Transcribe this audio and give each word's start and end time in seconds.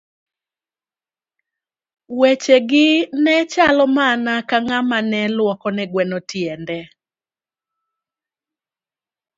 Weche 2.19 2.57
gi 2.69 2.87
ne 3.23 3.35
chalo 3.51 3.85
mana 3.97 4.33
ka 4.49 4.57
ng'ama 4.65 4.97
ne 5.11 5.21
lwoko 5.35 5.67
ne 5.73 5.83
gweno 5.91 6.17
tiende. 6.29 6.79